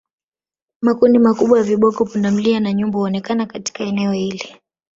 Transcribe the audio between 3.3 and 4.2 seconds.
katika eneo